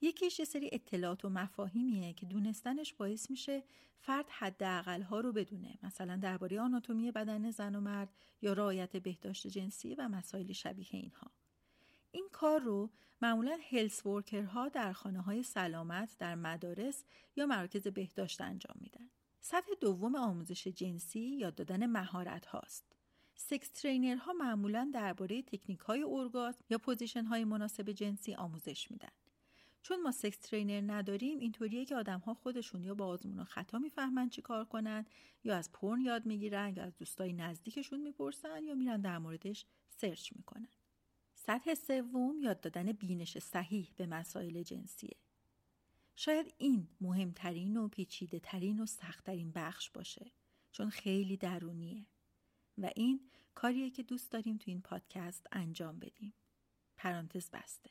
یکیش 0.00 0.38
یه 0.38 0.44
سری 0.44 0.70
اطلاعات 0.72 1.24
و 1.24 1.28
مفاهیمیه 1.28 2.12
که 2.12 2.26
دونستنش 2.26 2.94
باعث 2.94 3.30
میشه 3.30 3.62
فرد 4.00 4.28
حداقل 4.30 5.02
ها 5.02 5.20
رو 5.20 5.32
بدونه. 5.32 5.78
مثلا 5.82 6.16
درباره 6.16 6.60
آناتومی 6.60 7.12
بدن 7.12 7.50
زن 7.50 7.74
و 7.74 7.80
مرد 7.80 8.08
یا 8.42 8.52
رعایت 8.52 8.96
بهداشت 8.96 9.46
جنسی 9.46 9.94
و 9.94 10.08
مسائل 10.08 10.52
شبیه 10.52 10.88
اینها. 10.90 11.30
این 12.10 12.28
کار 12.32 12.60
رو 12.60 12.90
معمولا 13.22 13.58
health 13.70 14.06
worker 14.06 14.59
ها 14.59 14.68
در 14.68 14.92
خانه 14.92 15.20
های 15.20 15.42
سلامت 15.42 16.16
در 16.18 16.34
مدارس 16.34 17.04
یا 17.36 17.46
مراکز 17.46 17.88
بهداشت 17.88 18.40
انجام 18.40 18.76
میدن. 18.80 19.10
سطح 19.40 19.72
دوم 19.80 20.16
آموزش 20.16 20.66
جنسی 20.68 21.20
یاد 21.20 21.54
دادن 21.54 21.86
مهارت 21.86 22.46
هاست 22.46 22.84
sex 23.34 23.68
trainer 23.68 24.24
ها 24.24 24.32
معمولا 24.32 24.90
درباره 24.94 25.42
تکنیک 25.42 25.78
های 25.78 26.02
ارگازم 26.02 26.64
یا 26.70 26.78
position 26.78 27.24
های 27.24 27.44
مناسب 27.44 27.92
جنسی 27.92 28.34
آموزش 28.34 28.90
میدن. 28.90 29.08
چون 29.88 30.02
ما 30.02 30.12
sex 30.12 30.38
trainer 30.38 30.92
نداریم 30.92 31.38
اینطوریه 31.38 31.84
که 31.84 31.96
آدم 31.96 32.18
ها 32.18 32.34
خودشون 32.34 32.84
یا 32.84 32.94
با 32.94 33.06
آزمون 33.06 33.38
و 33.38 33.44
خطا 33.44 33.78
می‌فهمن 33.78 34.28
چی 34.28 34.42
کار 34.42 34.64
کنن 34.64 35.06
یا 35.44 35.56
از 35.56 35.72
پرن 35.72 36.00
یاد 36.00 36.26
می‌گیرن 36.26 36.74
یا 36.76 36.82
از 36.82 36.96
دوستای 36.96 37.32
نزدیکشون 37.32 38.00
می‌پرسن 38.00 38.64
یا 38.64 38.74
میرن 38.74 39.00
در 39.00 39.18
موردش 39.18 39.66
سرچ 39.88 40.32
می‌کنن. 40.36 40.68
سطح 41.34 41.74
سوم 41.74 42.40
یاد 42.40 42.60
دادن 42.60 42.92
بینش 42.92 43.38
صحیح 43.38 43.92
به 43.96 44.06
مسائل 44.06 44.62
جنسیه. 44.62 45.16
شاید 46.16 46.54
این 46.58 46.88
مهمترین 47.00 47.76
و 47.76 47.88
پیچیده 47.88 48.40
ترین 48.40 48.80
و 48.80 48.86
سختترین 48.86 49.52
بخش 49.52 49.90
باشه 49.90 50.30
چون 50.72 50.90
خیلی 50.90 51.36
درونیه. 51.36 52.06
و 52.78 52.90
این 52.96 53.20
کاریه 53.54 53.90
که 53.90 54.02
دوست 54.02 54.30
داریم 54.30 54.56
تو 54.56 54.70
این 54.70 54.80
پادکست 54.80 55.46
انجام 55.52 55.98
بدیم. 55.98 56.32
پرانتز 56.96 57.50
بسته. 57.50 57.90